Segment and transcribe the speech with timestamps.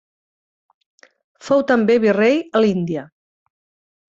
[1.49, 3.05] Fou també virrei a l'Índia.